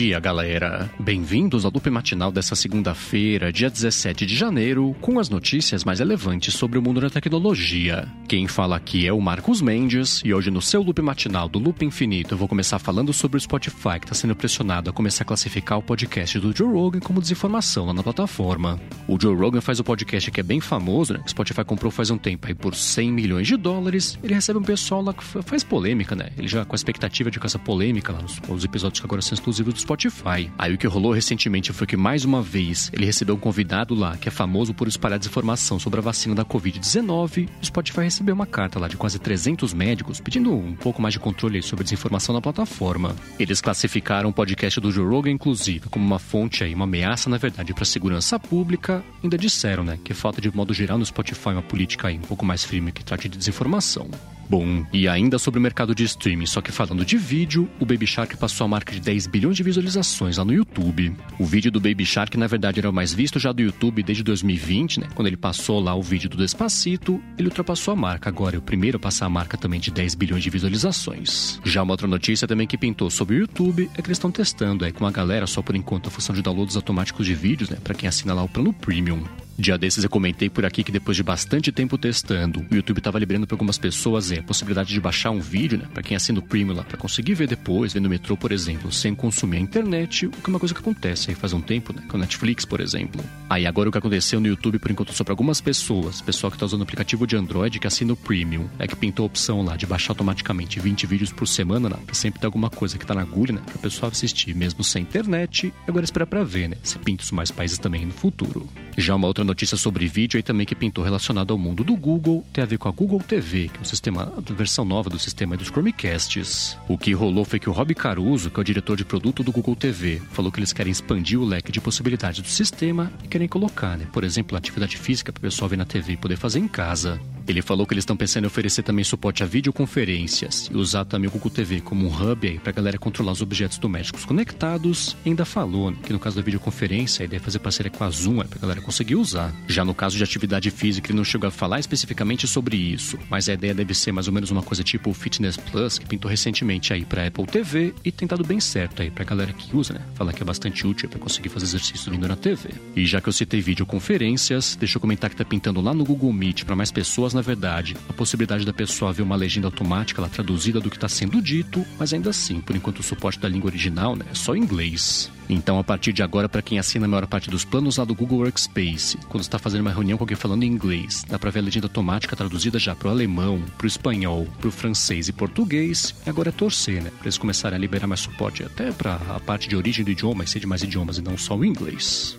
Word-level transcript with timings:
dia, 0.00 0.18
galera! 0.18 0.90
Bem-vindos 0.98 1.66
ao 1.66 1.70
loop 1.70 1.90
matinal 1.90 2.32
dessa 2.32 2.56
segunda-feira, 2.56 3.52
dia 3.52 3.68
17 3.68 4.24
de 4.24 4.34
janeiro, 4.34 4.96
com 4.98 5.18
as 5.18 5.28
notícias 5.28 5.84
mais 5.84 5.98
relevantes 5.98 6.54
sobre 6.54 6.78
o 6.78 6.82
mundo 6.82 7.02
da 7.02 7.10
tecnologia. 7.10 8.08
Quem 8.26 8.48
fala 8.48 8.76
aqui 8.76 9.06
é 9.06 9.12
o 9.12 9.20
Marcos 9.20 9.60
Mendes, 9.60 10.22
e 10.24 10.32
hoje 10.32 10.50
no 10.50 10.62
seu 10.62 10.82
loop 10.82 11.02
matinal 11.02 11.50
do 11.50 11.58
Loop 11.58 11.84
Infinito 11.84 12.32
eu 12.32 12.38
vou 12.38 12.48
começar 12.48 12.78
falando 12.78 13.12
sobre 13.12 13.36
o 13.36 13.40
Spotify 13.40 14.00
que 14.00 14.06
está 14.06 14.14
sendo 14.14 14.34
pressionado 14.34 14.88
a 14.88 14.92
começar 14.92 15.22
a 15.22 15.26
classificar 15.26 15.76
o 15.76 15.82
podcast 15.82 16.38
do 16.38 16.56
Joe 16.56 16.72
Rogan 16.72 17.00
como 17.00 17.20
desinformação 17.20 17.84
lá 17.84 17.92
na 17.92 18.02
plataforma. 18.02 18.80
O 19.06 19.20
Joe 19.20 19.36
Rogan 19.36 19.60
faz 19.60 19.80
o 19.80 19.84
podcast 19.84 20.30
que 20.30 20.40
é 20.40 20.42
bem 20.42 20.62
famoso, 20.62 21.12
né? 21.12 21.18
Que 21.18 21.26
o 21.26 21.30
Spotify 21.30 21.62
comprou 21.62 21.92
faz 21.92 22.08
um 22.08 22.16
tempo 22.16 22.46
aí 22.46 22.54
por 22.54 22.74
100 22.74 23.12
milhões 23.12 23.46
de 23.46 23.56
dólares. 23.58 24.18
Ele 24.22 24.32
recebe 24.32 24.58
um 24.58 24.62
pessoal 24.62 25.02
lá 25.02 25.12
que 25.12 25.22
faz 25.22 25.62
polêmica, 25.62 26.16
né? 26.16 26.30
Ele 26.38 26.48
já 26.48 26.64
com 26.64 26.74
a 26.74 26.76
expectativa 26.76 27.30
de 27.30 27.38
com 27.38 27.46
essa 27.46 27.58
polêmica 27.58 28.14
lá 28.14 28.22
nos, 28.22 28.40
nos 28.40 28.64
episódios 28.64 28.98
que 28.98 29.06
agora 29.06 29.20
são 29.20 29.34
exclusivos 29.34 29.74
do 29.74 29.89
Spotify. 29.90 30.48
Aí 30.56 30.72
o 30.72 30.78
que 30.78 30.86
rolou 30.86 31.12
recentemente 31.12 31.72
foi 31.72 31.84
que 31.84 31.96
mais 31.96 32.24
uma 32.24 32.40
vez 32.40 32.90
ele 32.92 33.04
recebeu 33.04 33.34
um 33.34 33.38
convidado 33.38 33.92
lá 33.92 34.16
que 34.16 34.28
é 34.28 34.30
famoso 34.30 34.72
por 34.72 34.86
espalhar 34.86 35.18
desinformação 35.18 35.80
sobre 35.80 35.98
a 35.98 36.02
vacina 36.02 36.32
da 36.32 36.44
Covid-19. 36.44 37.48
O 37.60 37.66
Spotify 37.66 38.02
recebeu 38.02 38.34
uma 38.34 38.46
carta 38.46 38.78
lá 38.78 38.86
de 38.86 38.96
quase 38.96 39.18
300 39.18 39.74
médicos 39.74 40.20
pedindo 40.20 40.54
um 40.54 40.76
pouco 40.76 41.02
mais 41.02 41.12
de 41.12 41.18
controle 41.18 41.60
sobre 41.60 41.82
a 41.82 41.84
desinformação 41.84 42.32
na 42.32 42.40
plataforma. 42.40 43.16
Eles 43.36 43.60
classificaram 43.60 44.30
o 44.30 44.32
podcast 44.32 44.78
do 44.78 44.92
Joe 44.92 45.08
Rogan, 45.08 45.32
inclusive, 45.32 45.88
como 45.88 46.06
uma 46.06 46.20
fonte 46.20 46.62
aí, 46.62 46.72
uma 46.72 46.84
ameaça, 46.84 47.28
na 47.28 47.36
verdade, 47.36 47.74
para 47.74 47.82
a 47.82 47.86
segurança 47.86 48.38
pública. 48.38 49.02
Ainda 49.24 49.36
disseram, 49.36 49.82
né, 49.82 49.98
que 50.04 50.14
falta 50.14 50.40
de 50.40 50.54
modo 50.54 50.72
geral 50.72 50.98
no 50.98 51.04
Spotify 51.04 51.48
uma 51.48 51.62
política 51.62 52.08
aí 52.08 52.16
um 52.16 52.22
pouco 52.22 52.46
mais 52.46 52.64
firme 52.64 52.92
que 52.92 53.04
trate 53.04 53.28
de 53.28 53.36
desinformação. 53.36 54.08
Bom, 54.50 54.84
e 54.92 55.06
ainda 55.06 55.38
sobre 55.38 55.60
o 55.60 55.62
mercado 55.62 55.94
de 55.94 56.02
streaming, 56.02 56.44
só 56.44 56.60
que 56.60 56.72
falando 56.72 57.04
de 57.04 57.16
vídeo, 57.16 57.70
o 57.78 57.86
Baby 57.86 58.04
Shark 58.04 58.36
passou 58.36 58.64
a 58.64 58.68
marca 58.68 58.92
de 58.92 58.98
10 58.98 59.28
bilhões 59.28 59.56
de 59.56 59.62
visualizações 59.62 60.38
lá 60.38 60.44
no 60.44 60.52
YouTube. 60.52 61.14
O 61.38 61.44
vídeo 61.44 61.70
do 61.70 61.78
Baby 61.78 62.04
Shark, 62.04 62.36
na 62.36 62.48
verdade, 62.48 62.80
era 62.80 62.90
o 62.90 62.92
mais 62.92 63.14
visto 63.14 63.38
já 63.38 63.52
do 63.52 63.62
YouTube 63.62 64.02
desde 64.02 64.24
2020, 64.24 65.02
né? 65.02 65.08
Quando 65.14 65.28
ele 65.28 65.36
passou 65.36 65.78
lá 65.78 65.94
o 65.94 66.02
vídeo 66.02 66.28
do 66.28 66.36
Despacito, 66.36 67.22
ele 67.38 67.46
ultrapassou 67.46 67.92
a 67.92 67.96
marca. 67.96 68.28
Agora 68.28 68.56
é 68.56 68.58
o 68.58 68.62
primeiro 68.62 68.96
a 68.96 69.00
passar 69.00 69.26
a 69.26 69.30
marca 69.30 69.56
também 69.56 69.78
de 69.78 69.92
10 69.92 70.16
bilhões 70.16 70.42
de 70.42 70.50
visualizações. 70.50 71.60
Já 71.64 71.84
uma 71.84 71.92
outra 71.92 72.08
notícia 72.08 72.48
também 72.48 72.66
que 72.66 72.76
pintou 72.76 73.08
sobre 73.08 73.36
o 73.36 73.38
YouTube 73.42 73.88
é 73.94 74.02
que 74.02 74.08
eles 74.08 74.18
estão 74.18 74.32
testando 74.32 74.84
aí 74.84 74.90
com 74.90 75.06
a 75.06 75.12
galera, 75.12 75.46
só 75.46 75.62
por 75.62 75.76
enquanto, 75.76 76.08
a 76.08 76.10
função 76.10 76.34
de 76.34 76.42
downloads 76.42 76.74
automáticos 76.74 77.24
de 77.24 77.36
vídeos, 77.36 77.70
né? 77.70 77.78
Pra 77.84 77.94
quem 77.94 78.08
assina 78.08 78.34
lá 78.34 78.42
o 78.42 78.48
plano 78.48 78.72
Premium. 78.72 79.22
Dia 79.60 79.76
desses 79.76 80.02
eu 80.02 80.08
comentei 80.08 80.48
por 80.48 80.64
aqui 80.64 80.82
que 80.82 80.90
depois 80.90 81.14
de 81.14 81.22
bastante 81.22 81.70
tempo 81.70 81.98
testando, 81.98 82.64
o 82.70 82.74
YouTube 82.74 82.96
estava 82.96 83.18
liberando 83.18 83.46
para 83.46 83.54
algumas 83.54 83.76
pessoas 83.76 84.32
é, 84.32 84.38
a 84.38 84.42
possibilidade 84.42 84.88
de 84.88 84.98
baixar 84.98 85.30
um 85.30 85.38
vídeo, 85.38 85.76
né, 85.76 85.86
para 85.92 86.02
quem 86.02 86.16
assina 86.16 86.38
o 86.38 86.42
Premium 86.42 86.74
lá, 86.74 86.82
para 86.82 86.96
conseguir 86.96 87.34
ver 87.34 87.46
depois, 87.46 87.92
ver 87.92 88.00
no 88.00 88.08
metrô, 88.08 88.38
por 88.38 88.52
exemplo, 88.52 88.90
sem 88.90 89.14
consumir 89.14 89.58
a 89.58 89.60
internet, 89.60 90.24
o 90.24 90.30
que 90.30 90.46
é 90.46 90.48
uma 90.48 90.58
coisa 90.58 90.74
que 90.74 90.80
acontece 90.80 91.28
aí 91.28 91.36
faz 91.36 91.52
um 91.52 91.60
tempo, 91.60 91.92
né, 91.92 92.02
com 92.08 92.16
a 92.16 92.20
Netflix, 92.20 92.64
por 92.64 92.80
exemplo. 92.80 93.22
Aí 93.50 93.66
agora 93.66 93.90
o 93.90 93.92
que 93.92 93.98
aconteceu 93.98 94.40
no 94.40 94.46
YouTube, 94.46 94.78
por 94.78 94.90
enquanto 94.90 95.12
só 95.12 95.24
para 95.24 95.34
algumas 95.34 95.60
pessoas, 95.60 96.22
pessoal 96.22 96.50
que 96.50 96.56
está 96.56 96.64
usando 96.64 96.80
o 96.80 96.84
aplicativo 96.84 97.26
de 97.26 97.36
Android 97.36 97.78
que 97.78 97.86
assina 97.86 98.14
o 98.14 98.16
Premium, 98.16 98.66
é 98.78 98.86
que 98.86 98.96
pintou 98.96 99.24
a 99.24 99.26
opção 99.26 99.60
lá 99.60 99.76
de 99.76 99.84
baixar 99.84 100.12
automaticamente 100.12 100.80
20 100.80 101.06
vídeos 101.06 101.32
por 101.34 101.46
semana, 101.46 101.90
né, 101.90 101.98
pra 102.06 102.14
sempre 102.14 102.40
ter 102.40 102.46
alguma 102.46 102.70
coisa 102.70 102.96
que 102.96 103.04
tá 103.04 103.14
na 103.14 103.20
agulha, 103.20 103.52
né, 103.52 103.60
pra 103.66 103.76
pessoa 103.76 104.10
assistir 104.10 104.54
mesmo 104.54 104.82
sem 104.82 105.02
internet, 105.02 105.70
agora 105.86 106.06
espera 106.06 106.26
para 106.26 106.42
ver, 106.44 106.70
né, 106.70 106.78
se 106.82 106.98
pinta 106.98 107.22
os 107.22 107.30
mais 107.30 107.50
países 107.50 107.76
também 107.76 108.06
no 108.06 108.12
futuro. 108.12 108.66
Já 108.96 109.14
uma 109.14 109.26
outra 109.26 109.49
notícia 109.50 109.76
sobre 109.76 110.06
vídeo 110.06 110.38
aí 110.38 110.42
também 110.42 110.64
que 110.64 110.74
pintou 110.74 111.02
relacionado 111.02 111.52
ao 111.52 111.58
mundo 111.58 111.82
do 111.82 111.96
Google 111.96 112.44
tem 112.52 112.62
a 112.62 112.66
ver 112.66 112.78
com 112.78 112.88
a 112.88 112.92
Google 112.92 113.20
TV, 113.20 113.68
que 113.68 113.78
é 113.78 113.80
um 113.80 113.84
sistema, 113.84 114.32
a 114.36 114.52
versão 114.52 114.84
nova 114.84 115.10
do 115.10 115.18
sistema 115.18 115.56
dos 115.56 115.68
Chromecasts. 115.68 116.78
O 116.88 116.96
que 116.96 117.12
rolou 117.12 117.44
foi 117.44 117.58
que 117.58 117.68
o 117.68 117.72
Rob 117.72 117.94
Caruso, 117.94 118.50
que 118.50 118.58
é 118.58 118.62
o 118.62 118.64
diretor 118.64 118.96
de 118.96 119.04
produto 119.04 119.42
do 119.42 119.52
Google 119.52 119.74
TV, 119.74 120.22
falou 120.30 120.52
que 120.52 120.60
eles 120.60 120.72
querem 120.72 120.92
expandir 120.92 121.40
o 121.40 121.44
leque 121.44 121.72
de 121.72 121.80
possibilidades 121.80 122.40
do 122.40 122.48
sistema 122.48 123.12
e 123.24 123.28
querem 123.28 123.48
colocar, 123.48 123.98
né, 123.98 124.06
por 124.12 124.24
exemplo, 124.24 124.56
atividade 124.56 124.96
física 124.96 125.32
para 125.32 125.40
o 125.40 125.42
pessoal 125.42 125.68
ver 125.68 125.76
na 125.76 125.84
TV 125.84 126.12
e 126.12 126.16
poder 126.16 126.36
fazer 126.36 126.60
em 126.60 126.68
casa. 126.68 127.20
Ele 127.46 127.62
falou 127.62 127.86
que 127.86 127.94
eles 127.94 128.02
estão 128.02 128.16
pensando 128.16 128.44
em 128.44 128.46
oferecer 128.46 128.82
também 128.82 129.04
suporte 129.04 129.42
a 129.42 129.46
videoconferências 129.46 130.68
e 130.72 130.76
usar 130.76 131.04
também 131.04 131.28
o 131.28 131.32
Google 131.32 131.50
TV 131.50 131.80
como 131.80 132.06
um 132.06 132.10
hub 132.10 132.58
para 132.60 132.70
a 132.70 132.72
galera 132.72 132.98
controlar 132.98 133.32
os 133.32 133.42
objetos 133.42 133.78
domésticos 133.78 134.24
conectados. 134.24 135.16
Ainda 135.24 135.44
falou 135.44 135.90
né, 135.90 135.96
que 136.02 136.12
no 136.12 136.18
caso 136.18 136.36
da 136.36 136.42
videoconferência, 136.42 137.22
a 137.22 137.26
ideia 137.26 137.38
é 137.38 137.42
fazer 137.42 137.58
parceria 137.58 137.90
com 137.90 138.04
a 138.04 138.10
Zoom 138.10 138.38
para 138.38 138.58
a 138.58 138.60
galera 138.60 138.80
conseguir 138.80 139.16
usar. 139.16 139.52
Já 139.66 139.84
no 139.84 139.94
caso 139.94 140.16
de 140.16 140.24
atividade 140.24 140.70
física, 140.70 141.10
ele 141.10 141.16
não 141.16 141.24
chegou 141.24 141.48
a 141.48 141.50
falar 141.50 141.80
especificamente 141.80 142.46
sobre 142.46 142.76
isso, 142.76 143.18
mas 143.28 143.48
a 143.48 143.54
ideia 143.54 143.74
deve 143.74 143.94
ser 143.94 144.12
mais 144.12 144.28
ou 144.28 144.32
menos 144.32 144.50
uma 144.50 144.62
coisa 144.62 144.82
tipo 144.82 145.10
o 145.10 145.14
Fitness 145.14 145.56
Plus, 145.56 145.98
que 145.98 146.06
pintou 146.06 146.30
recentemente 146.30 146.92
aí 146.92 147.04
para 147.04 147.26
Apple 147.26 147.46
TV 147.46 147.94
e 148.04 148.12
tem 148.12 148.26
dado 148.26 148.44
bem 148.44 148.60
certo 148.60 149.02
aí 149.02 149.10
para 149.10 149.24
a 149.24 149.26
galera 149.26 149.52
que 149.52 149.76
usa, 149.76 149.94
né? 149.94 150.00
Falar 150.14 150.32
que 150.32 150.42
é 150.42 150.46
bastante 150.46 150.86
útil 150.86 151.08
para 151.08 151.18
conseguir 151.18 151.48
fazer 151.48 151.66
exercício 151.66 152.10
vindo 152.10 152.26
na 152.28 152.36
TV. 152.36 152.70
E 152.94 153.06
já 153.06 153.20
que 153.20 153.28
eu 153.28 153.32
citei 153.32 153.60
videoconferências, 153.60 154.76
deixa 154.76 154.96
eu 154.96 155.00
comentar 155.00 155.30
que 155.30 155.36
tá 155.36 155.44
pintando 155.44 155.80
lá 155.80 155.92
no 155.92 156.04
Google 156.04 156.32
Meet 156.32 156.64
para 156.64 156.76
mais 156.76 156.90
pessoas 156.90 157.29
na 157.34 157.40
verdade, 157.40 157.96
a 158.08 158.12
possibilidade 158.12 158.64
da 158.64 158.72
pessoa 158.72 159.12
ver 159.12 159.22
uma 159.22 159.36
legenda 159.36 159.66
automática 159.66 160.20
lá 160.20 160.28
traduzida 160.28 160.80
do 160.80 160.90
que 160.90 160.96
está 160.96 161.08
sendo 161.08 161.40
dito, 161.40 161.84
mas 161.98 162.12
ainda 162.12 162.30
assim, 162.30 162.60
por 162.60 162.76
enquanto 162.76 163.00
o 163.00 163.02
suporte 163.02 163.38
da 163.38 163.48
língua 163.48 163.70
original 163.70 164.16
né, 164.16 164.24
é 164.30 164.34
só 164.34 164.54
inglês. 164.56 165.30
Então, 165.48 165.80
a 165.80 165.84
partir 165.84 166.12
de 166.12 166.22
agora, 166.22 166.48
para 166.48 166.62
quem 166.62 166.78
assina 166.78 167.06
a 167.06 167.08
maior 167.08 167.26
parte 167.26 167.50
dos 167.50 167.64
planos 167.64 167.96
lá 167.96 168.04
do 168.04 168.14
Google 168.14 168.38
Workspace, 168.38 169.18
quando 169.28 169.42
está 169.42 169.58
fazendo 169.58 169.80
uma 169.80 169.90
reunião 169.90 170.16
com 170.16 170.22
alguém 170.22 170.36
falando 170.36 170.62
em 170.62 170.68
inglês, 170.68 171.24
dá 171.28 171.38
para 171.38 171.50
ver 171.50 171.58
a 171.58 171.62
legenda 171.62 171.86
automática 171.86 172.36
traduzida 172.36 172.78
já 172.78 172.94
para 172.94 173.08
o 173.08 173.10
alemão, 173.10 173.60
para 173.76 173.84
o 173.84 173.88
espanhol, 173.88 174.46
para 174.60 174.68
o 174.68 174.72
francês 174.72 175.28
e 175.28 175.32
português. 175.32 176.14
E 176.24 176.30
agora 176.30 176.50
é 176.50 176.52
torcer, 176.52 177.02
né? 177.02 177.10
Para 177.10 177.24
eles 177.24 177.38
começarem 177.38 177.76
a 177.76 177.80
liberar 177.80 178.06
mais 178.06 178.20
suporte 178.20 178.62
até 178.62 178.92
para 178.92 179.14
a 179.14 179.40
parte 179.40 179.68
de 179.68 179.74
origem 179.74 180.04
do 180.04 180.10
idioma 180.12 180.44
e 180.44 180.46
ser 180.46 180.60
de 180.60 180.66
mais 180.66 180.82
idiomas 180.82 181.18
e 181.18 181.22
não 181.22 181.36
só 181.36 181.56
o 181.56 181.64
inglês. 181.64 182.38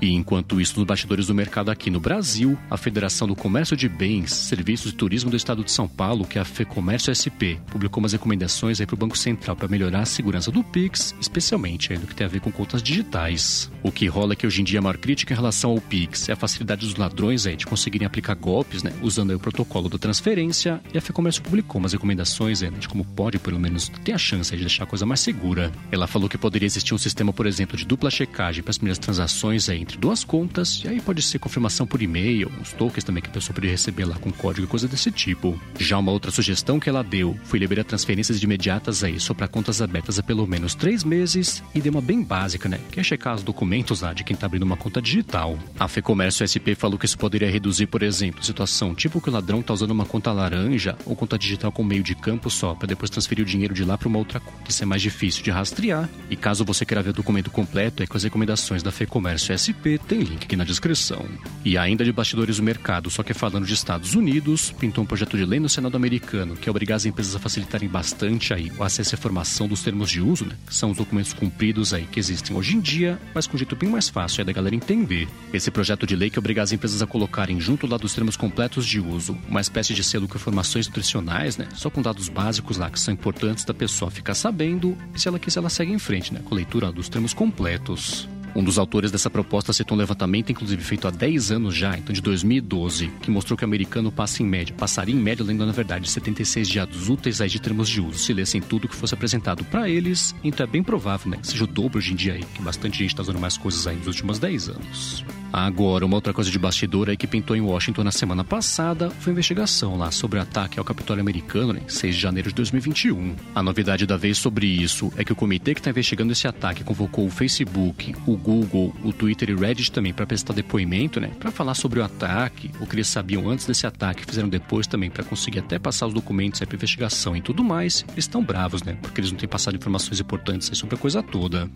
E 0.00 0.12
enquanto 0.14 0.60
isso, 0.60 0.78
nos 0.78 0.86
bastidores 0.86 1.26
do 1.26 1.34
mercado 1.34 1.70
aqui 1.70 1.90
no 1.90 2.00
Brasil, 2.00 2.58
a 2.70 2.76
Federação 2.76 3.28
do 3.28 3.36
Comércio 3.36 3.76
de 3.76 3.88
Bens, 3.88 4.32
Serviços 4.32 4.92
e 4.92 4.94
Turismo 4.94 5.30
do 5.30 5.36
Estado 5.36 5.62
de 5.62 5.70
São 5.70 5.86
Paulo, 5.86 6.24
que 6.24 6.38
é 6.38 6.40
a 6.40 6.44
FEComércio 6.44 7.14
SP, 7.14 7.60
publicou 7.70 8.02
umas 8.02 8.12
recomendações 8.12 8.80
para 8.80 8.94
o 8.94 8.98
Banco 8.98 9.18
Central 9.18 9.54
para 9.54 9.68
melhorar 9.68 10.00
a 10.00 10.06
segurança 10.06 10.50
do 10.50 10.64
Pix, 10.64 11.14
especialmente 11.20 11.92
aí 11.92 11.98
no 11.98 12.06
que 12.06 12.14
tem 12.14 12.26
a 12.26 12.30
ver 12.30 12.40
com 12.40 12.50
contas 12.50 12.82
digitais. 12.82 13.70
O 13.82 13.92
que 13.92 14.06
rola 14.06 14.32
é 14.32 14.36
que 14.36 14.46
hoje 14.46 14.62
em 14.62 14.64
dia 14.64 14.78
a 14.78 14.82
maior 14.82 14.96
crítica 14.96 15.34
em 15.34 15.36
relação 15.36 15.72
ao 15.72 15.80
Pix 15.80 16.28
é 16.28 16.32
a 16.32 16.36
facilidade 16.36 16.86
dos 16.86 16.96
ladrões 16.96 17.46
aí 17.46 17.56
de 17.56 17.66
conseguirem 17.66 18.06
aplicar 18.06 18.34
golpes, 18.34 18.82
né, 18.82 18.92
usando 19.02 19.34
o 19.34 19.38
protocolo 19.38 19.88
da 19.88 19.98
transferência, 19.98 20.80
e 20.94 20.98
a 20.98 21.00
FEComércio 21.00 21.42
publicou 21.42 21.78
umas 21.78 21.92
recomendações 21.92 22.62
aí, 22.62 22.70
de 22.70 22.88
como 22.88 23.04
pode, 23.04 23.38
pelo 23.38 23.60
menos, 23.60 23.90
ter 24.02 24.12
a 24.12 24.18
chance 24.18 24.50
de 24.50 24.62
deixar 24.62 24.84
a 24.84 24.86
coisa 24.86 25.04
mais 25.04 25.20
segura. 25.20 25.70
Ela 25.92 26.06
falou 26.06 26.28
que 26.28 26.38
poderia 26.38 26.66
existir 26.66 26.94
um 26.94 26.98
sistema, 26.98 27.32
por 27.32 27.46
exemplo, 27.46 27.76
de 27.76 27.84
dupla 27.84 28.10
checagem 28.10 28.62
para 28.62 28.70
as 28.70 28.78
primeiras 28.78 28.98
transações 28.98 29.68
aí, 29.68 29.84
entre 29.90 29.98
duas 29.98 30.22
contas, 30.22 30.82
e 30.84 30.88
aí 30.88 31.00
pode 31.00 31.20
ser 31.20 31.40
confirmação 31.40 31.84
por 31.84 32.00
e-mail, 32.00 32.50
uns 32.60 32.72
tokens 32.72 33.02
também 33.02 33.20
que 33.20 33.28
a 33.28 33.32
pessoa 33.32 33.52
poderia 33.52 33.72
receber 33.72 34.04
lá 34.04 34.14
com 34.16 34.30
código 34.30 34.66
e 34.66 34.70
coisa 34.70 34.86
desse 34.86 35.10
tipo. 35.10 35.60
Já 35.78 35.98
uma 35.98 36.12
outra 36.12 36.30
sugestão 36.30 36.78
que 36.78 36.88
ela 36.88 37.02
deu 37.02 37.36
foi 37.44 37.58
liberar 37.58 37.82
transferências 37.82 38.40
imediatas 38.40 39.02
aí 39.02 39.18
só 39.18 39.34
para 39.34 39.48
contas 39.48 39.82
abertas 39.82 40.18
há 40.18 40.22
pelo 40.22 40.46
menos 40.46 40.74
três 40.74 41.02
meses 41.02 41.62
e 41.74 41.80
deu 41.80 41.90
uma 41.90 42.00
bem 42.00 42.22
básica, 42.22 42.68
né? 42.68 42.78
Que 42.92 43.00
é 43.00 43.02
checar 43.02 43.34
os 43.34 43.42
documentos 43.42 44.02
lá 44.02 44.12
de 44.12 44.22
quem 44.22 44.36
tá 44.36 44.46
abrindo 44.46 44.62
uma 44.62 44.76
conta 44.76 45.02
digital. 45.02 45.58
A 45.78 45.88
FEComércio 45.88 46.46
SP 46.46 46.76
falou 46.76 46.98
que 46.98 47.06
isso 47.06 47.18
poderia 47.18 47.50
reduzir, 47.50 47.86
por 47.86 48.02
exemplo, 48.02 48.44
situação 48.44 48.94
tipo 48.94 49.20
que 49.20 49.28
o 49.28 49.32
ladrão 49.32 49.60
tá 49.60 49.74
usando 49.74 49.90
uma 49.90 50.06
conta 50.06 50.30
laranja 50.32 50.96
ou 51.04 51.16
conta 51.16 51.36
digital 51.36 51.72
com 51.72 51.82
meio 51.82 52.02
de 52.02 52.14
campo 52.14 52.48
só 52.48 52.74
para 52.74 52.86
depois 52.86 53.10
transferir 53.10 53.44
o 53.44 53.48
dinheiro 53.48 53.74
de 53.74 53.84
lá 53.84 53.98
para 53.98 54.08
uma 54.08 54.18
outra 54.18 54.38
conta. 54.38 54.70
Isso 54.70 54.82
é 54.82 54.86
mais 54.86 55.02
difícil 55.02 55.42
de 55.42 55.50
rastrear. 55.50 56.08
E 56.28 56.36
caso 56.36 56.64
você 56.64 56.84
queira 56.84 57.02
ver 57.02 57.10
o 57.10 57.14
documento 57.14 57.50
completo, 57.50 58.02
é 58.02 58.06
com 58.06 58.16
as 58.16 58.22
recomendações 58.22 58.82
da 58.82 58.92
FEComércio 58.92 59.56
SP, 59.56 59.79
tem 60.06 60.20
link 60.20 60.44
aqui 60.44 60.56
na 60.56 60.64
descrição. 60.64 61.24
E 61.64 61.76
ainda 61.78 62.04
de 62.04 62.12
bastidores 62.12 62.56
do 62.56 62.62
mercado, 62.62 63.10
só 63.10 63.22
que 63.22 63.32
falando 63.32 63.66
de 63.66 63.74
Estados 63.74 64.14
Unidos, 64.14 64.72
pintou 64.72 65.04
um 65.04 65.06
projeto 65.06 65.36
de 65.36 65.44
lei 65.44 65.60
no 65.60 65.68
Senado 65.68 65.96
americano 65.96 66.56
que 66.56 66.68
obrigar 66.68 66.96
as 66.96 67.06
empresas 67.06 67.36
a 67.36 67.38
facilitarem 67.38 67.88
bastante 67.88 68.52
aí 68.52 68.70
o 68.76 68.82
acesso 68.82 69.14
à 69.14 69.18
informação 69.18 69.68
dos 69.68 69.82
termos 69.82 70.10
de 70.10 70.20
uso, 70.20 70.44
né? 70.44 70.56
Que 70.66 70.74
são 70.74 70.90
os 70.90 70.96
documentos 70.96 71.32
cumpridos 71.32 71.94
aí 71.94 72.04
que 72.04 72.18
existem 72.18 72.56
hoje 72.56 72.76
em 72.76 72.80
dia, 72.80 73.18
mas 73.34 73.46
com 73.46 73.54
um 73.54 73.58
jeito 73.58 73.76
bem 73.76 73.88
mais 73.88 74.08
fácil 74.08 74.40
aí 74.40 74.46
da 74.46 74.52
galera 74.52 74.74
entender. 74.74 75.28
Esse 75.52 75.70
projeto 75.70 76.06
de 76.06 76.16
lei 76.16 76.30
que 76.30 76.38
obriga 76.38 76.62
as 76.62 76.72
empresas 76.72 77.00
a 77.02 77.06
colocarem 77.06 77.60
junto 77.60 77.86
lá 77.86 77.96
dos 77.96 78.14
termos 78.14 78.36
completos 78.36 78.86
de 78.86 79.00
uso 79.00 79.38
uma 79.48 79.60
espécie 79.60 79.94
de 79.94 80.02
selo 80.02 80.28
com 80.28 80.36
informações 80.36 80.86
nutricionais, 80.86 81.56
né? 81.56 81.68
Só 81.74 81.90
com 81.90 82.02
dados 82.02 82.28
básicos 82.28 82.76
lá 82.76 82.90
que 82.90 82.98
são 82.98 83.14
importantes 83.14 83.64
da 83.64 83.74
pessoa 83.74 84.10
ficar 84.10 84.34
sabendo 84.34 84.96
e 85.14 85.20
se 85.20 85.28
ela 85.28 85.38
quiser 85.38 85.60
ela 85.60 85.68
segue 85.68 85.92
em 85.92 85.98
frente, 85.98 86.32
né? 86.32 86.40
Com 86.44 86.54
a 86.54 86.56
leitura 86.56 86.90
dos 86.90 87.08
termos 87.08 87.34
completos. 87.34 88.28
Um 88.54 88.64
dos 88.64 88.78
autores 88.78 89.10
dessa 89.10 89.30
proposta 89.30 89.72
citou 89.72 89.96
um 89.96 89.98
levantamento, 89.98 90.50
inclusive 90.50 90.82
feito 90.82 91.06
há 91.06 91.10
10 91.10 91.52
anos 91.52 91.74
já, 91.74 91.96
então 91.96 92.12
de 92.12 92.20
2012, 92.20 93.08
que 93.22 93.30
mostrou 93.30 93.56
que 93.56 93.64
o 93.64 93.66
americano 93.66 94.10
passa 94.10 94.42
em 94.42 94.46
média, 94.46 94.74
passaria 94.76 95.14
em 95.14 95.18
média, 95.18 95.44
lendo 95.44 95.64
na 95.64 95.72
verdade, 95.72 96.10
76 96.10 96.68
dias 96.68 97.08
úteis 97.08 97.40
aí 97.40 97.48
de 97.48 97.60
termos 97.60 97.88
de 97.88 98.00
uso, 98.00 98.18
se 98.18 98.32
lessem 98.32 98.60
tudo 98.60 98.88
que 98.88 98.96
fosse 98.96 99.14
apresentado 99.14 99.64
para 99.64 99.88
eles, 99.88 100.34
então 100.42 100.64
é 100.64 100.66
bem 100.66 100.82
provável, 100.82 101.30
né, 101.30 101.36
que 101.36 101.46
seja 101.46 101.64
o 101.64 101.66
dobro 101.66 101.98
hoje 101.98 102.12
em 102.12 102.16
dia 102.16 102.34
aí, 102.34 102.44
que 102.54 102.62
bastante 102.62 102.98
gente 102.98 103.10
está 103.10 103.22
usando 103.22 103.38
mais 103.38 103.56
coisas 103.56 103.86
aí 103.86 103.96
nos 103.96 104.06
últimos 104.06 104.38
10 104.38 104.68
anos. 104.70 105.24
Agora, 105.52 106.06
uma 106.06 106.14
outra 106.14 106.32
coisa 106.32 106.50
de 106.50 106.58
bastidor 106.58 107.10
aí 107.10 107.16
que 107.16 107.26
pintou 107.26 107.56
em 107.56 107.60
Washington 107.60 108.04
na 108.04 108.12
semana 108.12 108.44
passada 108.44 109.10
foi 109.10 109.32
a 109.32 109.34
investigação 109.34 109.96
lá 109.96 110.10
sobre 110.12 110.38
o 110.38 110.42
ataque 110.42 110.78
ao 110.78 110.84
Capitólio 110.84 111.20
americano 111.20 111.76
em 111.76 111.88
6 111.88 112.14
de 112.14 112.20
janeiro 112.20 112.48
de 112.50 112.54
2021. 112.54 113.34
A 113.52 113.62
novidade 113.62 114.06
da 114.06 114.16
vez 114.16 114.38
sobre 114.38 114.66
isso 114.66 115.12
é 115.16 115.24
que 115.24 115.32
o 115.32 115.36
comitê 115.36 115.74
que 115.74 115.80
está 115.80 115.90
investigando 115.90 116.32
esse 116.32 116.46
ataque 116.46 116.84
convocou 116.84 117.26
o 117.26 117.30
Facebook, 117.30 118.14
o 118.26 118.36
Google, 118.42 118.94
o 119.04 119.12
Twitter 119.12 119.50
e 119.50 119.54
o 119.54 119.58
Reddit 119.58 119.92
também 119.92 120.12
para 120.12 120.26
prestar 120.26 120.52
depoimento, 120.52 121.20
né? 121.20 121.30
Para 121.38 121.50
falar 121.50 121.74
sobre 121.74 122.00
o 122.00 122.04
ataque, 122.04 122.70
o 122.80 122.86
que 122.86 122.94
eles 122.96 123.08
sabiam 123.08 123.48
antes 123.48 123.66
desse 123.66 123.86
ataque, 123.86 124.24
fizeram 124.24 124.48
depois 124.48 124.86
também 124.86 125.10
para 125.10 125.24
conseguir 125.24 125.60
até 125.60 125.78
passar 125.78 126.06
os 126.06 126.14
documentos 126.14 126.60
para 126.60 126.76
investigação 126.76 127.36
e 127.36 127.40
tudo 127.40 127.62
mais. 127.62 128.04
Eles 128.12 128.24
estão 128.24 128.42
bravos, 128.42 128.82
né? 128.82 128.96
Porque 129.00 129.20
eles 129.20 129.30
não 129.30 129.38
têm 129.38 129.48
passado 129.48 129.76
informações 129.76 130.20
importantes 130.20 130.70
sobre 130.76 130.94
a 130.94 130.98
coisa 130.98 131.22
toda. 131.22 131.70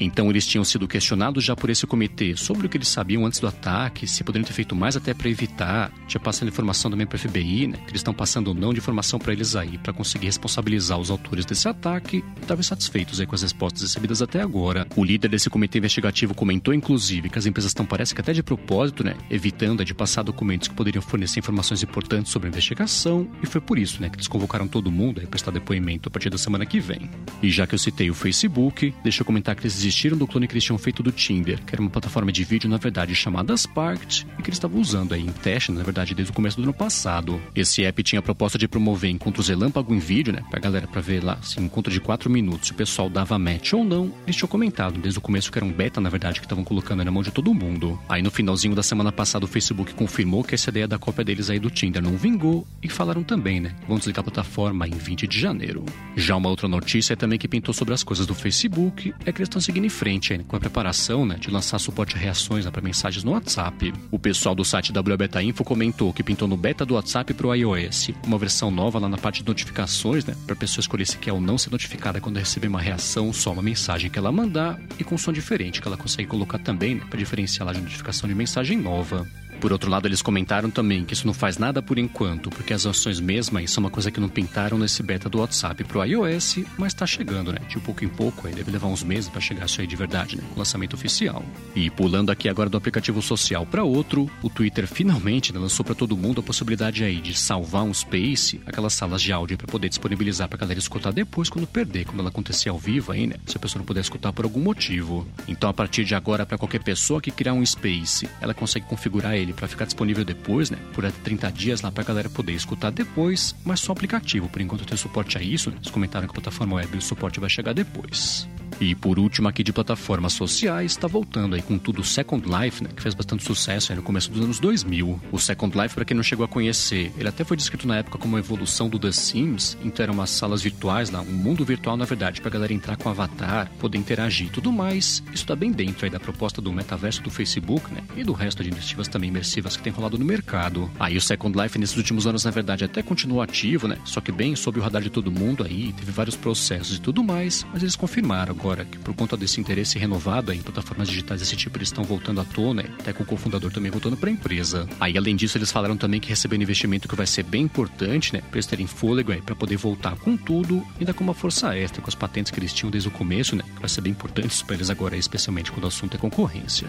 Então 0.00 0.30
eles 0.30 0.46
tinham 0.46 0.64
sido 0.64 0.86
questionados 0.86 1.44
já 1.44 1.56
por 1.56 1.70
esse 1.70 1.86
comitê 1.86 2.36
sobre 2.36 2.66
o 2.66 2.70
que 2.70 2.76
eles 2.76 2.88
sabiam 2.88 3.26
antes 3.26 3.40
do 3.40 3.46
ataque, 3.46 4.06
se 4.06 4.22
poderiam 4.22 4.46
ter 4.46 4.52
feito 4.52 4.76
mais 4.76 4.96
até 4.96 5.12
para 5.12 5.28
evitar, 5.28 5.92
tinha 6.06 6.20
passando 6.20 6.48
informação 6.48 6.90
também 6.90 7.06
para 7.06 7.16
o 7.16 7.18
FBI, 7.18 7.66
né, 7.66 7.78
que 7.78 7.90
eles 7.90 8.00
estão 8.00 8.14
passando 8.14 8.48
ou 8.48 8.54
não 8.54 8.72
de 8.72 8.78
informação 8.78 9.18
para 9.18 9.32
eles 9.32 9.56
aí, 9.56 9.78
para 9.78 9.92
conseguir 9.92 10.26
responsabilizar 10.26 10.98
os 10.98 11.10
autores 11.10 11.44
desse 11.44 11.68
ataque, 11.68 12.24
estavam 12.40 12.62
satisfeitos 12.62 13.20
aí 13.20 13.26
com 13.26 13.34
as 13.34 13.42
respostas 13.42 13.82
recebidas 13.82 14.22
até 14.22 14.40
agora. 14.40 14.86
O 14.96 15.04
líder 15.04 15.28
desse 15.28 15.50
comitê 15.50 15.78
investigativo 15.78 16.34
comentou 16.34 16.72
inclusive 16.72 17.28
que 17.28 17.38
as 17.38 17.46
empresas 17.46 17.70
estão 17.70 17.86
parece 17.86 18.14
que 18.14 18.20
até 18.20 18.32
de 18.32 18.42
propósito, 18.42 19.02
né, 19.02 19.16
evitando 19.30 19.84
de 19.84 19.94
passar 19.94 20.22
documentos 20.22 20.68
que 20.68 20.74
poderiam 20.74 21.02
fornecer 21.02 21.40
informações 21.40 21.82
importantes 21.82 22.30
sobre 22.30 22.48
a 22.48 22.50
investigação, 22.50 23.28
e 23.42 23.46
foi 23.46 23.60
por 23.60 23.78
isso, 23.78 24.00
né, 24.00 24.08
que 24.08 24.16
eles 24.16 24.28
convocaram 24.28 24.68
todo 24.68 24.90
mundo 24.90 25.20
a 25.22 25.26
prestar 25.26 25.50
depoimento 25.50 26.08
a 26.08 26.10
partir 26.10 26.30
da 26.30 26.38
semana 26.38 26.64
que 26.64 26.80
vem. 26.80 27.10
E 27.42 27.50
já 27.50 27.66
que 27.66 27.74
eu 27.74 27.78
citei 27.78 28.10
o 28.10 28.14
Facebook, 28.14 28.94
deixa 29.02 29.22
eu 29.22 29.26
comentar 29.26 29.54
que 29.54 29.62
eles 29.62 29.87
desistiram 29.88 30.18
do 30.18 30.26
clone 30.26 30.46
que 30.46 30.52
eles 30.52 30.64
tinham 30.64 30.76
feito 30.76 31.02
do 31.02 31.10
Tinder, 31.10 31.58
que 31.64 31.74
era 31.74 31.80
uma 31.80 31.90
plataforma 31.90 32.30
de 32.30 32.44
vídeo, 32.44 32.68
na 32.68 32.76
verdade, 32.76 33.14
chamada 33.14 33.56
Sparked, 33.56 34.26
e 34.38 34.42
que 34.42 34.50
eles 34.50 34.58
estavam 34.58 34.78
usando 34.78 35.14
aí 35.14 35.22
em 35.22 35.32
teste, 35.32 35.72
na 35.72 35.82
verdade, 35.82 36.14
desde 36.14 36.30
o 36.30 36.34
começo 36.34 36.58
do 36.58 36.62
ano 36.62 36.74
passado. 36.74 37.40
Esse 37.54 37.84
app 37.84 38.02
tinha 38.02 38.18
a 38.18 38.22
proposta 38.22 38.58
de 38.58 38.68
promover 38.68 39.10
encontros 39.10 39.48
relâmpago 39.48 39.94
em 39.94 39.98
vídeo, 39.98 40.32
né, 40.32 40.42
pra 40.50 40.60
galera 40.60 40.86
pra 40.86 41.00
ver 41.00 41.24
lá, 41.24 41.40
se 41.42 41.58
um 41.58 41.64
encontro 41.64 41.90
de 41.90 42.00
4 42.00 42.28
minutos, 42.28 42.68
se 42.68 42.72
o 42.72 42.76
pessoal 42.76 43.08
dava 43.08 43.38
match 43.38 43.72
ou 43.72 43.82
não. 43.82 44.12
Eles 44.26 44.36
tinham 44.36 44.48
comentado 44.48 45.00
desde 45.00 45.18
o 45.18 45.22
começo 45.22 45.50
que 45.50 45.58
era 45.58 45.64
um 45.64 45.72
beta, 45.72 46.00
na 46.00 46.10
verdade, 46.10 46.38
que 46.38 46.46
estavam 46.46 46.64
colocando 46.64 47.02
na 47.02 47.10
mão 47.10 47.22
de 47.22 47.30
todo 47.30 47.54
mundo. 47.54 47.98
Aí 48.08 48.20
no 48.20 48.30
finalzinho 48.30 48.74
da 48.74 48.82
semana 48.82 49.10
passada, 49.10 49.46
o 49.46 49.48
Facebook 49.48 49.94
confirmou 49.94 50.44
que 50.44 50.54
essa 50.54 50.68
ideia 50.68 50.86
da 50.86 50.98
cópia 50.98 51.24
deles 51.24 51.48
aí 51.48 51.58
do 51.58 51.70
Tinder 51.70 52.02
não 52.02 52.16
vingou 52.16 52.66
e 52.82 52.88
falaram 52.90 53.22
também, 53.22 53.58
né, 53.58 53.74
vão 53.86 53.96
desligar 53.96 54.20
a 54.20 54.24
plataforma 54.24 54.86
em 54.86 54.90
20 54.90 55.26
de 55.26 55.40
janeiro. 55.40 55.84
Já 56.14 56.36
uma 56.36 56.50
outra 56.50 56.68
notícia 56.68 57.16
também 57.16 57.38
que 57.38 57.48
pintou 57.48 57.72
sobre 57.72 57.94
as 57.94 58.02
coisas 58.02 58.26
do 58.26 58.34
Facebook 58.34 59.14
é 59.24 59.32
que 59.32 59.38
eles 59.38 59.48
estão 59.48 59.60
seguindo 59.60 59.77
em 59.86 59.90
frente 59.90 60.38
com 60.46 60.56
a 60.56 60.60
preparação 60.60 61.24
né, 61.24 61.36
de 61.36 61.50
lançar 61.50 61.78
suporte 61.78 62.16
a 62.16 62.18
reações 62.18 62.64
né, 62.64 62.70
para 62.70 62.82
mensagens 62.82 63.24
no 63.24 63.32
WhatsApp. 63.32 63.92
O 64.10 64.18
pessoal 64.18 64.54
do 64.54 64.64
site 64.64 64.92
WBeta 64.92 65.42
Info 65.42 65.64
comentou 65.64 66.12
que 66.12 66.22
pintou 66.22 66.48
no 66.48 66.56
beta 66.56 66.84
do 66.84 66.94
WhatsApp 66.94 67.34
para 67.34 67.46
o 67.46 67.54
iOS 67.54 68.10
uma 68.26 68.38
versão 68.38 68.70
nova 68.70 68.98
lá 68.98 69.08
na 69.08 69.18
parte 69.18 69.42
de 69.42 69.48
notificações, 69.48 70.24
né, 70.24 70.34
para 70.46 70.54
a 70.54 70.58
pessoa 70.58 70.80
escolher 70.80 71.06
se 71.06 71.18
quer 71.18 71.32
ou 71.32 71.40
não 71.40 71.58
ser 71.58 71.70
notificada 71.70 72.20
quando 72.20 72.38
receber 72.38 72.68
uma 72.68 72.80
reação, 72.80 73.32
só 73.32 73.52
uma 73.52 73.62
mensagem 73.62 74.10
que 74.10 74.18
ela 74.18 74.32
mandar 74.32 74.78
e 74.98 75.04
com 75.04 75.16
som 75.18 75.32
diferente 75.32 75.80
que 75.80 75.88
ela 75.88 75.96
consegue 75.96 76.28
colocar 76.28 76.58
também 76.58 76.96
né, 76.96 77.02
para 77.08 77.18
diferenciar 77.18 77.66
lá 77.66 77.72
de 77.72 77.80
notificação 77.80 78.28
de 78.28 78.34
mensagem 78.34 78.76
nova. 78.76 79.26
Por 79.60 79.72
outro 79.72 79.90
lado, 79.90 80.06
eles 80.06 80.22
comentaram 80.22 80.70
também 80.70 81.04
que 81.04 81.14
isso 81.14 81.26
não 81.26 81.34
faz 81.34 81.58
nada 81.58 81.82
por 81.82 81.98
enquanto, 81.98 82.48
porque 82.50 82.72
as 82.72 82.86
ações 82.86 83.18
mesmas 83.20 83.70
são 83.70 83.82
uma 83.82 83.90
coisa 83.90 84.10
que 84.10 84.20
não 84.20 84.28
pintaram 84.28 84.78
nesse 84.78 85.02
beta 85.02 85.28
do 85.28 85.38
WhatsApp 85.38 85.82
pro 85.84 86.04
iOS, 86.04 86.60
mas 86.76 86.94
tá 86.94 87.06
chegando, 87.06 87.52
né? 87.52 87.58
De 87.68 87.78
pouco 87.80 88.04
em 88.04 88.08
pouco, 88.08 88.46
aí 88.46 88.54
deve 88.54 88.70
levar 88.70 88.86
uns 88.86 89.02
meses 89.02 89.28
para 89.28 89.40
chegar 89.40 89.66
isso 89.66 89.80
aí 89.80 89.86
de 89.86 89.96
verdade, 89.96 90.36
né? 90.36 90.42
O 90.54 90.58
lançamento 90.58 90.94
oficial. 90.94 91.44
E 91.74 91.90
pulando 91.90 92.30
aqui 92.30 92.48
agora 92.48 92.70
do 92.70 92.76
aplicativo 92.76 93.20
social 93.20 93.66
para 93.66 93.82
outro, 93.82 94.30
o 94.42 94.48
Twitter 94.48 94.86
finalmente 94.86 95.52
né, 95.52 95.58
lançou 95.58 95.84
para 95.84 95.94
todo 95.94 96.16
mundo 96.16 96.40
a 96.40 96.42
possibilidade 96.42 97.02
aí 97.02 97.20
de 97.20 97.34
salvar 97.34 97.82
um 97.82 97.92
Space, 97.92 98.60
aquelas 98.66 98.92
salas 98.92 99.20
de 99.20 99.32
áudio 99.32 99.58
para 99.58 99.66
poder 99.66 99.88
disponibilizar 99.88 100.48
para 100.48 100.58
galera 100.58 100.78
escutar 100.78 101.12
depois 101.12 101.50
quando 101.50 101.66
perder, 101.66 102.04
quando 102.04 102.20
ela 102.20 102.28
acontecer 102.28 102.68
ao 102.68 102.78
vivo 102.78 103.12
aí, 103.12 103.26
né? 103.26 103.36
Se 103.46 103.56
a 103.56 103.60
pessoa 103.60 103.80
não 103.80 103.86
puder 103.86 104.00
escutar 104.00 104.32
por 104.32 104.44
algum 104.44 104.60
motivo. 104.60 105.26
Então, 105.46 105.68
a 105.68 105.74
partir 105.74 106.04
de 106.04 106.14
agora, 106.14 106.46
para 106.46 106.58
qualquer 106.58 106.82
pessoa 106.82 107.20
que 107.20 107.30
criar 107.30 107.54
um 107.54 107.64
Space, 107.64 108.28
ela 108.40 108.54
consegue 108.54 108.86
configurar 108.86 109.34
ele 109.34 109.47
para 109.52 109.68
ficar 109.68 109.84
disponível 109.84 110.24
depois, 110.24 110.70
né? 110.70 110.78
Por 110.92 111.10
30 111.10 111.50
dias 111.52 111.80
lá 111.80 111.90
pra 111.90 112.04
galera 112.04 112.28
poder 112.28 112.52
escutar 112.52 112.90
depois, 112.90 113.54
mas 113.64 113.80
só 113.80 113.92
aplicativo. 113.92 114.48
Por 114.48 114.60
enquanto 114.60 114.84
tem 114.84 114.96
suporte 114.96 115.38
a 115.38 115.42
isso, 115.42 115.70
né? 115.70 115.76
Eles 115.80 115.90
comentaram 115.90 116.26
que 116.26 116.32
a 116.32 116.34
plataforma 116.34 116.76
web 116.76 116.96
o 116.96 117.00
suporte 117.00 117.40
vai 117.40 117.50
chegar 117.50 117.72
depois. 117.72 118.48
E 118.80 118.94
por 118.94 119.18
último 119.18 119.48
aqui 119.48 119.64
de 119.64 119.72
plataformas 119.72 120.34
sociais, 120.34 120.92
está 120.92 121.08
voltando 121.08 121.56
aí 121.56 121.62
com 121.62 121.78
tudo 121.78 122.00
o 122.00 122.04
Second 122.04 122.46
Life, 122.46 122.82
né, 122.82 122.90
que 122.94 123.02
fez 123.02 123.14
bastante 123.14 123.42
sucesso 123.42 123.94
no 123.94 124.02
começo 124.02 124.30
dos 124.30 124.44
anos 124.44 124.60
2000. 124.60 125.20
O 125.32 125.38
Second 125.38 125.76
Life, 125.76 125.94
para 125.94 126.04
quem 126.04 126.14
não 126.14 126.22
chegou 126.22 126.44
a 126.44 126.48
conhecer, 126.48 127.12
ele 127.18 127.28
até 127.28 127.42
foi 127.42 127.56
descrito 127.56 127.88
na 127.88 127.96
época 127.96 128.18
como 128.18 128.34
uma 128.34 128.38
evolução 128.38 128.88
do 128.88 128.98
The 128.98 129.10
Sims, 129.10 129.76
então 129.82 130.04
eram 130.04 130.14
umas 130.14 130.30
salas 130.30 130.62
virtuais 130.62 131.10
lá, 131.10 131.20
um 131.20 131.32
mundo 131.32 131.64
virtual 131.64 131.96
na 131.96 132.04
verdade, 132.04 132.40
pra 132.40 132.50
galera 132.50 132.72
entrar 132.72 132.96
com 132.96 133.08
avatar, 133.08 133.70
poder 133.80 133.98
interagir 133.98 134.46
e 134.46 134.50
tudo 134.50 134.70
mais. 134.70 135.22
Isso 135.32 135.46
tá 135.46 135.56
bem 135.56 135.72
dentro 135.72 136.04
aí 136.04 136.10
da 136.10 136.20
proposta 136.20 136.60
do 136.60 136.72
metaverso 136.72 137.22
do 137.22 137.30
Facebook, 137.30 137.92
né, 137.92 138.02
e 138.16 138.22
do 138.22 138.32
resto 138.32 138.62
de 138.62 138.68
iniciativas 138.68 139.08
também 139.08 139.30
imersivas 139.38 139.76
que 139.76 139.82
tem 139.82 139.92
rolado 139.92 140.18
no 140.18 140.24
mercado. 140.24 140.90
Aí 140.98 141.16
o 141.16 141.20
Second 141.20 141.56
Life 141.60 141.78
nesses 141.78 141.96
últimos 141.96 142.26
anos, 142.26 142.44
na 142.44 142.50
verdade, 142.50 142.84
até 142.84 143.02
continuou 143.02 143.40
ativo, 143.40 143.86
né, 143.86 143.96
só 144.04 144.20
que 144.20 144.32
bem 144.32 144.56
sob 144.56 144.78
o 144.78 144.82
radar 144.82 145.00
de 145.00 145.10
todo 145.10 145.30
mundo 145.30 145.64
aí, 145.64 145.92
teve 145.92 146.10
vários 146.10 146.36
processos 146.36 146.96
e 146.96 147.00
tudo 147.00 147.22
mais, 147.22 147.64
mas 147.72 147.82
eles 147.82 147.96
confirmaram 147.96 148.52
agora 148.52 148.84
que 148.84 148.98
por 148.98 149.14
conta 149.14 149.36
desse 149.36 149.60
interesse 149.60 149.98
renovado 149.98 150.52
em 150.52 150.60
plataformas 150.60 151.08
digitais 151.08 151.40
desse 151.40 151.56
tipo, 151.56 151.78
eles 151.78 151.88
estão 151.88 152.04
voltando 152.04 152.40
à 152.40 152.44
tona, 152.44 152.84
até 152.98 153.12
com 153.12 153.22
o 153.22 153.26
cofundador 153.26 153.70
também 153.70 153.90
voltando 153.90 154.16
para 154.16 154.28
a 154.28 154.32
empresa. 154.32 154.88
Aí, 154.98 155.16
além 155.16 155.36
disso, 155.36 155.56
eles 155.56 155.70
falaram 155.70 155.96
também 155.96 156.20
que 156.20 156.28
receberam 156.28 156.62
investimento 156.62 157.08
que 157.08 157.14
vai 157.14 157.26
ser 157.26 157.44
bem 157.44 157.62
importante, 157.62 158.32
né, 158.32 158.40
para 158.40 158.56
eles 158.56 158.66
terem 158.66 158.86
fôlego 158.86 159.32
aí, 159.32 159.40
para 159.40 159.54
poder 159.54 159.76
voltar 159.76 160.16
com 160.16 160.36
tudo, 160.36 160.84
ainda 160.98 161.14
com 161.14 161.22
uma 161.22 161.34
força 161.34 161.76
extra, 161.76 162.02
com 162.02 162.08
as 162.08 162.14
patentes 162.14 162.50
que 162.50 162.58
eles 162.58 162.72
tinham 162.72 162.90
desde 162.90 163.08
o 163.08 163.12
começo, 163.12 163.54
né, 163.54 163.62
que 163.74 163.80
vai 163.80 163.88
ser 163.88 164.00
bem 164.00 164.12
importante 164.12 164.64
para 164.64 164.74
eles 164.74 164.90
agora, 164.90 165.16
especialmente 165.16 165.70
quando 165.70 165.84
o 165.84 165.88
assunto 165.88 166.14
é 166.16 166.18
concorrência. 166.18 166.88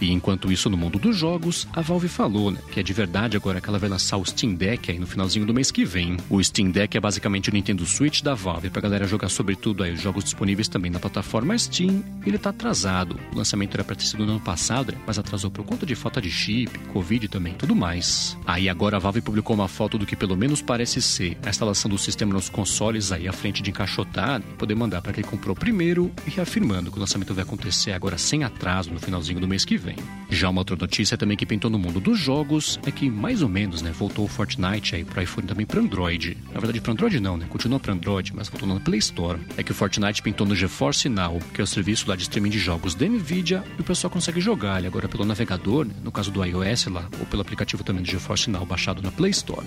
E 0.00 0.12
enquanto 0.12 0.52
isso, 0.52 0.68
no 0.68 0.76
mundo 0.76 0.98
dos 0.98 1.16
jogos, 1.16 1.66
a 1.72 1.80
Valve 1.80 2.08
falou, 2.08 2.50
né, 2.50 2.58
que 2.70 2.80
é 2.80 2.82
de 2.82 2.92
verdade 2.92 3.36
agora 3.36 3.60
que 3.60 3.68
ela 3.68 3.78
vai 3.78 3.88
lançar 3.88 4.16
o 4.16 4.24
Steam 4.24 4.54
Deck 4.54 4.90
aí 4.90 4.98
no 4.98 5.06
finalzinho 5.06 5.46
do 5.46 5.54
mês 5.54 5.70
que 5.70 5.84
vem. 5.84 6.16
O 6.28 6.42
Steam 6.42 6.70
Deck 6.70 6.96
é 6.96 7.00
basicamente 7.00 7.48
o 7.48 7.52
Nintendo 7.52 7.86
Switch 7.86 8.22
da 8.22 8.34
Valve 8.34 8.70
pra 8.70 8.82
galera 8.82 9.06
jogar 9.06 9.28
sobretudo 9.28 9.82
aí 9.82 9.92
os 9.92 10.00
jogos 10.00 10.24
disponíveis 10.24 10.68
também 10.68 10.90
na 10.90 10.98
plataforma 10.98 11.56
Steam. 11.58 12.02
Ele 12.26 12.38
tá 12.38 12.50
atrasado. 12.50 13.18
O 13.32 13.38
lançamento 13.38 13.74
era 13.74 13.84
pra 13.84 13.96
ter 13.96 14.04
sido 14.04 14.26
no 14.26 14.32
ano 14.32 14.40
passado, 14.40 14.92
né, 14.92 14.98
mas 15.06 15.18
atrasou 15.18 15.50
por 15.50 15.64
conta 15.64 15.86
de 15.86 15.94
falta 15.94 16.20
de 16.20 16.30
chip, 16.30 16.78
Covid 16.92 17.28
também, 17.28 17.54
tudo 17.54 17.74
mais. 17.74 18.36
Aí 18.46 18.68
agora 18.68 18.96
a 18.96 19.00
Valve 19.00 19.22
publicou 19.22 19.54
uma 19.54 19.68
foto 19.68 19.96
do 19.96 20.06
que 20.06 20.16
pelo 20.16 20.36
menos 20.36 20.60
parece 20.60 21.00
ser 21.00 21.38
a 21.44 21.50
instalação 21.50 21.90
do 21.90 21.98
sistema 21.98 22.34
nos 22.34 22.48
consoles 22.48 23.12
aí 23.12 23.26
à 23.26 23.32
frente 23.32 23.62
de 23.62 23.70
encaixotar 23.70 24.40
e 24.40 24.56
poder 24.56 24.74
mandar 24.74 25.00
para 25.00 25.12
quem 25.12 25.24
comprou 25.24 25.56
primeiro 25.56 26.10
e 26.26 26.30
reafirmando 26.30 26.90
que 26.90 26.96
o 26.96 27.00
lançamento 27.00 27.32
vai 27.32 27.44
acontecer 27.44 27.92
agora 27.92 28.18
sem 28.18 28.44
atraso 28.44 28.90
no 28.90 29.00
finalzinho 29.00 29.40
do 29.40 29.48
mês 29.48 29.64
que 29.64 29.76
vem 29.76 29.85
vem. 29.86 29.96
Já 30.28 30.50
uma 30.50 30.60
outra 30.60 30.76
notícia 30.76 31.16
também 31.16 31.36
que 31.36 31.46
pintou 31.46 31.70
no 31.70 31.78
mundo 31.78 32.00
dos 32.00 32.18
jogos 32.18 32.80
é 32.84 32.90
que 32.90 33.08
mais 33.08 33.42
ou 33.42 33.48
menos, 33.48 33.80
né, 33.80 33.92
voltou 33.92 34.24
o 34.24 34.28
Fortnite 34.28 34.96
aí 34.96 35.04
pro 35.04 35.22
iPhone 35.22 35.46
também 35.46 35.64
para 35.64 35.80
Android. 35.80 36.36
Na 36.52 36.58
verdade, 36.58 36.80
para 36.80 36.92
Android 36.92 37.20
não, 37.20 37.36
né, 37.36 37.46
continua 37.48 37.78
para 37.78 37.92
Android, 37.92 38.34
mas 38.34 38.48
voltou 38.48 38.68
na 38.68 38.80
Play 38.80 38.98
Store. 38.98 39.38
É 39.56 39.62
que 39.62 39.70
o 39.70 39.74
Fortnite 39.74 40.22
pintou 40.22 40.46
no 40.46 40.54
GeForce 40.54 41.08
Now, 41.08 41.38
que 41.54 41.60
é 41.60 41.64
o 41.64 41.66
serviço 41.66 42.08
lá 42.08 42.16
de 42.16 42.22
streaming 42.22 42.50
de 42.50 42.58
jogos 42.58 42.94
da 42.94 43.06
Nvidia, 43.06 43.62
e 43.78 43.80
o 43.80 43.84
pessoal 43.84 44.10
consegue 44.10 44.40
jogar 44.40 44.78
ele 44.78 44.88
agora 44.88 45.08
pelo 45.08 45.24
navegador, 45.24 45.86
né, 45.86 45.94
no 46.02 46.10
caso 46.10 46.30
do 46.30 46.44
iOS 46.44 46.86
lá, 46.86 47.08
ou 47.20 47.26
pelo 47.26 47.42
aplicativo 47.42 47.84
também 47.84 48.02
do 48.02 48.10
GeForce 48.10 48.50
Now 48.50 48.66
baixado 48.66 49.00
na 49.00 49.12
Play 49.12 49.30
Store. 49.30 49.66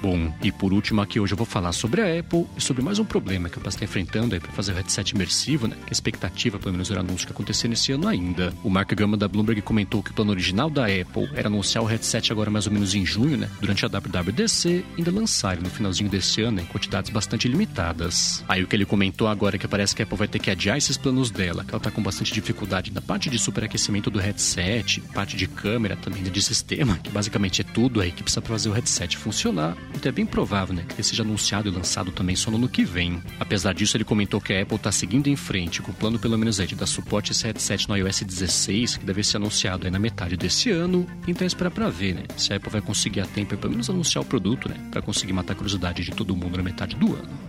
Bom, 0.00 0.32
e 0.42 0.52
por 0.52 0.72
último 0.72 1.00
aqui 1.00 1.18
hoje 1.18 1.32
eu 1.32 1.36
vou 1.36 1.46
falar 1.46 1.72
sobre 1.72 2.00
a 2.00 2.20
Apple 2.20 2.46
e 2.56 2.60
sobre 2.60 2.82
mais 2.82 3.00
um 3.00 3.04
problema 3.04 3.48
que 3.48 3.58
posso 3.58 3.76
estar 3.76 3.84
enfrentando 3.84 4.34
aí 4.34 4.40
para 4.40 4.52
fazer 4.52 4.72
o 4.72 4.74
headset 4.76 5.12
imersivo, 5.12 5.66
né? 5.66 5.76
A 5.88 5.90
expectativa, 5.90 6.56
pelo 6.56 6.72
menos, 6.72 6.88
era 6.90 7.00
anúncio 7.00 7.26
que 7.26 7.32
acontecer 7.32 7.66
nesse 7.66 7.90
ano 7.90 8.06
ainda. 8.06 8.54
O 8.62 8.70
Mark 8.70 8.92
Gama 8.94 9.16
da 9.16 9.26
Bloomberg 9.26 9.60
comentou 9.60 10.00
que 10.00 10.12
o 10.12 10.14
plano 10.14 10.30
original 10.30 10.70
da 10.70 10.84
Apple 10.84 11.28
era 11.34 11.48
anunciar 11.48 11.82
o 11.82 11.86
headset 11.86 12.30
agora 12.30 12.48
mais 12.48 12.66
ou 12.66 12.72
menos 12.72 12.94
em 12.94 13.04
junho, 13.04 13.36
né? 13.36 13.50
Durante 13.60 13.84
a 13.84 13.88
WWDC, 13.88 14.84
ainda 14.96 15.10
lançar 15.10 15.54
ele 15.54 15.64
no 15.64 15.70
finalzinho 15.70 16.08
desse 16.08 16.42
ano 16.42 16.60
em 16.60 16.64
quantidades 16.64 17.10
bastante 17.10 17.48
limitadas. 17.48 18.44
Aí 18.48 18.62
o 18.62 18.68
que 18.68 18.76
ele 18.76 18.84
comentou 18.84 19.26
agora 19.26 19.56
é 19.56 19.58
que 19.58 19.66
parece 19.66 19.96
que 19.96 20.02
a 20.02 20.04
Apple 20.04 20.16
vai 20.16 20.28
ter 20.28 20.38
que 20.38 20.50
adiar 20.50 20.78
esses 20.78 20.96
planos 20.96 21.30
dela, 21.30 21.64
que 21.64 21.72
ela 21.72 21.80
tá 21.80 21.90
com 21.90 22.02
bastante 22.02 22.32
dificuldade 22.32 22.92
na 22.92 23.00
parte 23.00 23.28
de 23.28 23.38
superaquecimento 23.38 24.10
do 24.10 24.20
headset, 24.20 25.00
parte 25.12 25.36
de 25.36 25.48
câmera 25.48 25.96
também, 25.96 26.22
de 26.22 26.42
sistema, 26.42 26.98
que 26.98 27.10
basicamente 27.10 27.62
é 27.62 27.64
tudo 27.64 28.00
aí 28.00 28.12
que 28.12 28.22
precisa 28.22 28.40
fazer 28.40 28.68
o 28.68 28.72
headset 28.72 29.16
funcionar 29.16 29.76
Então 29.94 30.10
é 30.10 30.12
bem 30.12 30.26
provável, 30.26 30.74
né, 30.74 30.84
que 30.86 30.94
ele 30.94 31.02
seja 31.02 31.22
anunciado 31.22 31.68
e 31.68 31.72
lançado 31.72 32.12
também 32.12 32.36
só 32.36 32.50
no 32.50 32.56
ano 32.56 32.68
que 32.68 32.84
vem. 32.84 33.22
Apesar 33.38 33.72
disso, 33.74 33.96
ele 33.96 34.04
comentou 34.04 34.40
que 34.40 34.52
a 34.52 34.62
Apple 34.62 34.76
está 34.76 34.92
seguindo 34.92 35.28
em 35.28 35.36
frente 35.36 35.82
com 35.82 35.90
o 35.90 35.94
plano 35.94 36.18
pelo 36.18 36.38
menos 36.38 36.60
aí 36.60 36.66
de 36.66 36.74
dar 36.74 36.86
suporte 36.86 37.32
esse 37.32 37.44
headset 37.44 37.88
no 37.88 37.96
iOS 37.96 38.22
16, 38.22 38.96
que 38.98 39.04
deve 39.04 39.22
ser 39.22 39.38
anunciado 39.38 39.86
aí 39.86 39.90
na 39.90 39.98
metade 39.98 40.36
desse 40.36 40.70
ano. 40.70 41.06
Então 41.26 41.46
espera 41.46 41.70
para 41.70 41.88
ver, 41.88 42.14
né, 42.14 42.22
se 42.36 42.52
a 42.52 42.56
Apple 42.56 42.70
vai 42.70 42.80
conseguir 42.80 43.20
a 43.20 43.26
tempo 43.26 43.56
pelo 43.56 43.72
menos 43.72 43.90
anunciar 43.90 44.22
o 44.22 44.26
produto, 44.26 44.68
né, 44.68 44.76
para 44.90 45.02
conseguir 45.02 45.32
matar 45.32 45.52
a 45.52 45.56
curiosidade 45.56 46.04
de 46.04 46.10
todo 46.10 46.36
mundo 46.36 46.56
na 46.56 46.62
metade 46.62 46.96
do 46.96 47.14
ano. 47.14 47.47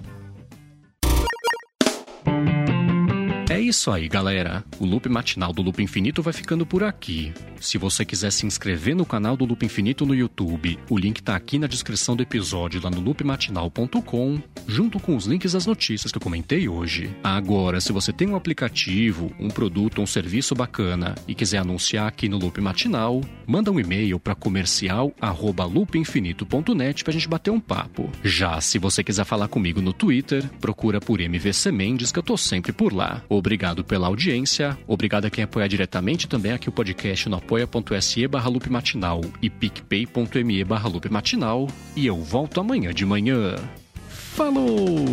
Isso 3.69 3.91
aí, 3.91 4.07
galera. 4.07 4.63
O 4.79 4.85
loop 4.85 5.07
matinal 5.07 5.53
do 5.53 5.61
Loop 5.61 5.79
Infinito 5.81 6.23
vai 6.23 6.33
ficando 6.33 6.65
por 6.65 6.83
aqui. 6.83 7.31
Se 7.59 7.77
você 7.77 8.03
quiser 8.03 8.31
se 8.31 8.45
inscrever 8.45 8.95
no 8.95 9.05
canal 9.05 9.38
do 9.38 9.45
Loop 9.45 9.65
Infinito 9.65 10.05
no 10.05 10.15
YouTube, 10.15 10.79
o 10.89 10.97
link 10.97 11.21
tá 11.21 11.35
aqui 11.35 11.59
na 11.59 11.67
descrição 11.67 12.15
do 12.15 12.23
episódio 12.23 12.81
lá 12.81 12.89
no 12.89 13.01
loopmatinal.com, 13.01 14.41
junto 14.67 14.99
com 14.99 15.15
os 15.15 15.25
links 15.25 15.53
das 15.53 15.65
notícias 15.65 16.11
que 16.11 16.17
eu 16.17 16.21
comentei 16.21 16.69
hoje. 16.69 17.09
Agora, 17.23 17.81
se 17.81 17.91
você 17.91 18.13
tem 18.13 18.29
um 18.29 18.35
aplicativo, 18.35 19.31
um 19.39 19.49
produto 19.49 20.01
um 20.01 20.07
serviço 20.07 20.55
bacana 20.55 21.15
e 21.27 21.35
quiser 21.35 21.57
anunciar 21.59 22.07
aqui 22.07 22.29
no 22.29 22.38
Loop 22.38 22.61
Matinal, 22.61 23.21
manda 23.45 23.71
um 23.71 23.79
e-mail 23.79 24.19
para 24.19 24.35
comercial@loopinfinito.net 24.35 27.03
pra 27.03 27.13
gente 27.13 27.27
bater 27.27 27.51
um 27.51 27.59
papo. 27.59 28.09
Já 28.23 28.61
se 28.61 28.79
você 28.79 29.03
quiser 29.03 29.25
falar 29.25 29.47
comigo 29.47 29.81
no 29.81 29.93
Twitter, 29.93 30.47
procura 30.59 31.01
por 31.01 31.19
MVC 31.19 31.71
Mendes 31.71 32.11
que 32.11 32.19
eu 32.19 32.23
tô 32.23 32.38
sempre 32.38 32.71
por 32.71 32.93
lá. 32.93 33.23
Obrigado 33.59 33.83
pela 33.83 34.07
audiência, 34.07 34.77
obrigado 34.87 35.25
a 35.25 35.29
quem 35.29 35.43
apoia 35.43 35.67
diretamente 35.67 36.29
também 36.29 36.53
aqui 36.53 36.69
o 36.69 36.71
podcast 36.71 37.27
no 37.27 37.35
apoia.se 37.35 38.25
barra 38.25 38.49
e 39.41 39.49
picpay.me 39.49 40.63
barra. 40.63 40.89
E 41.93 42.05
eu 42.05 42.23
volto 42.23 42.61
amanhã 42.61 42.93
de 42.93 43.05
manhã. 43.05 43.57
Falou! 44.07 45.05